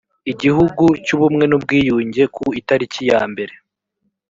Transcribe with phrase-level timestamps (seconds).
[0.31, 3.53] igihugu y ubumwe n ubwiyunge ku itariki ya mbere